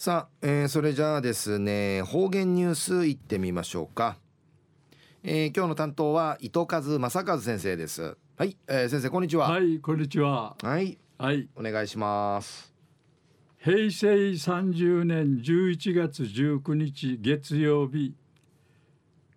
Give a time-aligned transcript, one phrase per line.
[0.00, 4.16] さあ、えー、それじゃあですね方言ニュースいってみましょうか、
[5.24, 8.16] えー、今日の担当は糸数正和先生です。
[8.36, 9.50] はい、えー、先生こんにちは。
[9.50, 10.56] はいこんにちは。
[10.62, 10.98] はい。
[11.18, 11.48] はい。
[11.56, 12.72] お願いします。
[13.58, 18.14] 平成30年11月19日月曜日。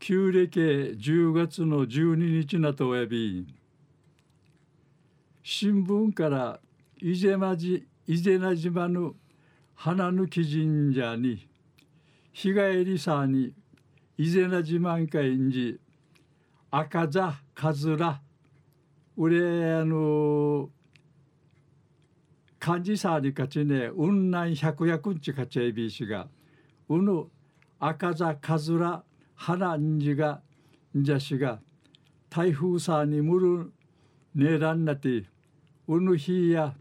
[0.00, 3.46] 旧暦10月の12日なとおやび。
[5.44, 6.58] 新聞から
[7.00, 9.14] 伊勢まじ伊勢名島の
[9.80, 11.46] 花抜き神社に
[12.32, 13.54] 日帰りさに
[14.16, 15.78] 伊勢名島会んじ
[16.68, 18.20] 赤座かずら
[19.16, 19.38] 俺
[19.76, 20.68] あの
[22.58, 26.26] 漢字さにかちね雲南百薬んちかちえびしが
[26.88, 27.26] うぬ
[27.78, 29.04] 赤座かずら
[29.36, 30.40] 花んじが
[30.92, 31.60] んじゃしが
[32.28, 33.72] 台風さにむる
[34.34, 35.26] ねらんなて
[35.86, 36.74] うぬひや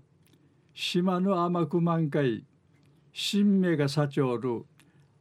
[0.74, 2.47] 島の甘く満開
[3.20, 4.64] 新芽がさちょる。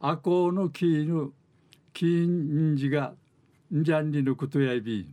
[0.00, 1.32] 赤穂の木ぬ
[1.94, 3.14] 木んじが
[3.74, 5.08] んじゃんりぬことやいび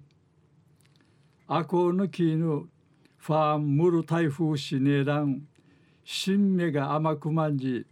[1.47, 2.65] アコの木の
[3.19, 5.43] ファーンムル台風しねらん
[6.03, 7.85] 新芽が甘くまんじ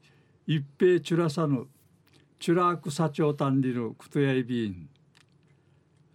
[0.45, 1.67] 一平チュラサヌ
[2.37, 4.89] チュラーク社長単理のクトヤイビン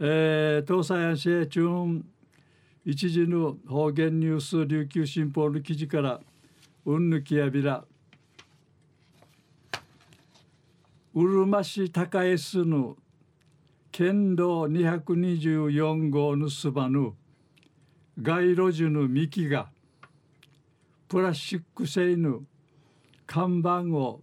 [0.00, 2.02] えー、東西安市中
[2.84, 6.20] 一時の方言ニュース琉球新報の記事から
[6.84, 7.82] うんぬきやびら。
[11.19, 12.95] うるま市高江市の
[13.91, 17.14] 県道224号のすばぬ
[18.20, 19.70] 街路樹の幹が
[21.09, 22.41] プラスチック製の
[23.27, 24.20] 看板を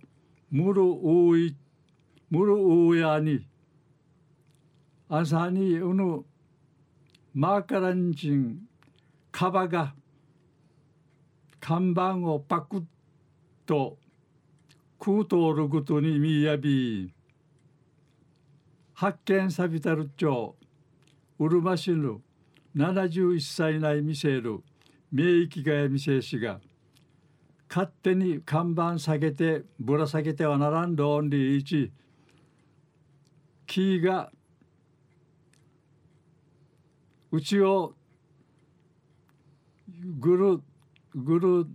[0.51, 1.55] むるうい
[2.29, 3.43] むるうやに
[5.09, 6.23] 朝にうぬ
[7.33, 8.59] マーカランチン
[9.31, 9.95] カバが
[11.59, 12.83] 看板をパクッ
[13.65, 13.97] と
[15.05, 17.13] 空通ることにみやび
[18.93, 20.55] 発見さびたる町
[21.39, 22.21] うるま市の
[22.73, 24.61] 71歳内見せる
[25.11, 26.61] 名域がや見せしが
[27.67, 31.91] 勝手に看板下げてぶら下げてはならんどんりいち
[33.67, 34.31] 木が
[37.29, 37.93] うちを
[40.17, 40.61] ぐる
[41.13, 41.67] ぐる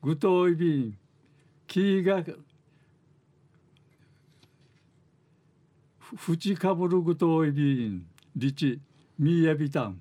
[0.00, 1.03] ぐといびん
[1.66, 2.22] 木が
[6.16, 8.80] ふちかぶるぐといびんりち
[9.18, 10.00] みやびたん。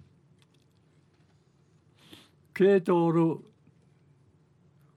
[2.53, 3.38] けいとおる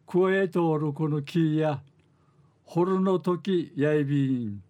[0.07, 1.81] くえとおるこの木や
[2.65, 4.63] ほるの時やいびん。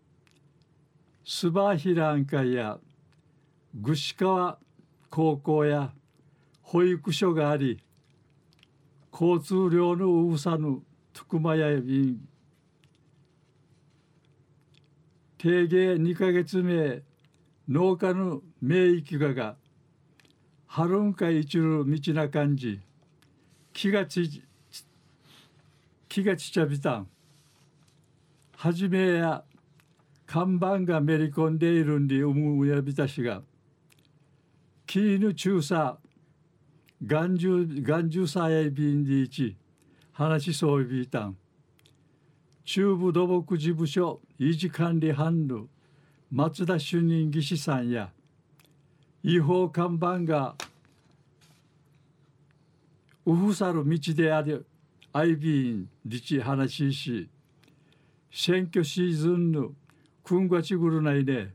[1.25, 2.79] すばひらんかや
[3.75, 4.59] ぐし川
[5.11, 5.93] 高校や
[6.63, 7.83] 保育所があり
[9.13, 10.83] 交通量のうさぬ
[11.17, 12.29] とくまやびん
[15.39, 17.01] 定芸2か月目
[17.67, 19.57] 農家の名域がが
[20.67, 22.81] 春んか一る道な感じ
[23.73, 24.43] 気がち
[26.07, 27.09] 気がちちゃびたん。
[28.57, 29.43] はじめや
[30.27, 33.41] 看板がめり込んでいるんで思うやびたしが
[34.87, 35.97] キーヌ中佐
[37.07, 39.57] 眼中眼中さやびんでいち
[40.17, 41.37] 話しそうびいたん。
[42.65, 45.67] 中部土木事務所維持管理班の
[46.33, 48.11] 松田主任技師さんや
[49.23, 50.55] 違法看板が
[53.27, 54.65] うふさる道である
[55.13, 57.29] アイビーンリチ話し
[58.33, 59.73] 選挙シーズンの
[60.25, 61.51] くんがちぐるないで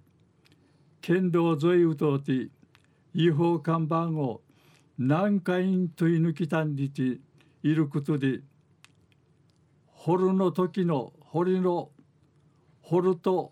[1.02, 2.50] 県道沿いうとうて
[3.16, 4.42] 違法看板を
[5.00, 7.18] 何回問い抜きたんりて
[7.64, 8.42] いることで
[10.04, 11.92] 掘るの時の掘りの
[12.82, 13.52] 掘ると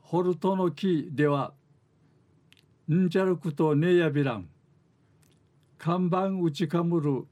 [0.00, 1.52] ホルトの木では
[2.90, 4.48] んじゃるくとねやびらん。
[5.76, 7.26] 看板打ちかむる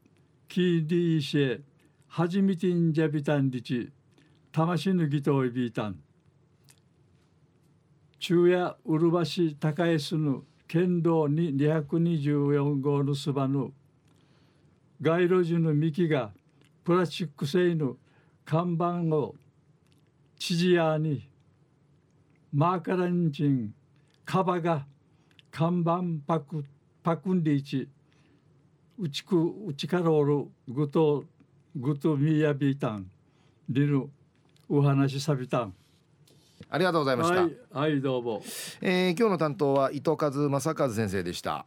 [0.48, 1.60] キーディーシェ
[2.08, 3.90] はじみてんじゃびたんりち。
[4.52, 5.96] 魂ぬぎといびいたん。
[8.18, 13.72] 中夜うるばし高江すぬ県道に224号のすばぬ
[15.00, 16.32] 街路樹の幹が
[16.84, 17.96] プラスチック製の
[18.44, 19.34] 看板を
[20.38, 21.28] 知事屋に
[22.52, 23.74] マーカランチン
[24.24, 24.86] カバが
[25.50, 26.64] 看板パク
[27.02, 27.88] パクンディチ
[28.98, 29.36] うちく
[29.66, 31.24] うちからおるぐと
[31.74, 33.10] ぐとみやびたん
[33.68, 34.08] りぬ
[34.68, 35.74] お話さびたん
[36.70, 37.42] ありがとうございました。
[37.42, 38.42] はい、はい、どうも。
[38.80, 41.66] えー、今日の担当は伊藤和正和先生でした。